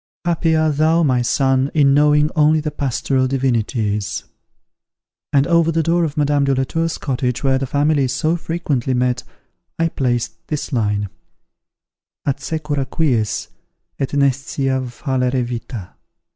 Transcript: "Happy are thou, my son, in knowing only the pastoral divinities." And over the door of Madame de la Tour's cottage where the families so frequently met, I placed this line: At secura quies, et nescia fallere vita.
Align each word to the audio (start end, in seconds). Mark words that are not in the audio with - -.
"Happy 0.25 0.55
are 0.55 0.71
thou, 0.71 1.03
my 1.03 1.21
son, 1.21 1.69
in 1.75 1.93
knowing 1.93 2.31
only 2.35 2.59
the 2.59 2.71
pastoral 2.71 3.27
divinities." 3.27 4.23
And 5.31 5.45
over 5.45 5.71
the 5.71 5.83
door 5.83 6.05
of 6.05 6.17
Madame 6.17 6.43
de 6.43 6.55
la 6.55 6.63
Tour's 6.63 6.97
cottage 6.97 7.43
where 7.43 7.59
the 7.59 7.67
families 7.67 8.11
so 8.11 8.35
frequently 8.35 8.95
met, 8.95 9.21
I 9.77 9.89
placed 9.89 10.47
this 10.47 10.73
line: 10.73 11.09
At 12.25 12.37
secura 12.39 12.89
quies, 12.89 13.49
et 13.99 14.09
nescia 14.15 14.81
fallere 14.89 15.43
vita. 15.45 15.93